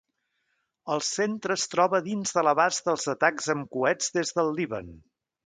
[0.93, 4.91] El centre es troba dins de l'abast dels atacs amb coets des del Líban.